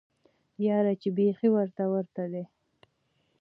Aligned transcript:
یاره 0.65 0.93
چی 1.01 1.09
بیخی 1.17 1.49
ورته 1.51 1.83
ورته 1.91 2.23
دی 2.31 2.43